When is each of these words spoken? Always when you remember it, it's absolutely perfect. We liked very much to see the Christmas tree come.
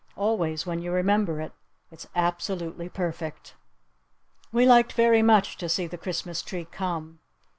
Always 0.15 0.65
when 0.65 0.81
you 0.81 0.91
remember 0.91 1.39
it, 1.39 1.51
it's 1.91 2.07
absolutely 2.15 2.89
perfect. 2.89 3.53
We 4.51 4.65
liked 4.65 4.93
very 4.93 5.21
much 5.21 5.57
to 5.57 5.69
see 5.69 5.85
the 5.85 5.95
Christmas 5.95 6.41
tree 6.41 6.65
come. 6.65 7.19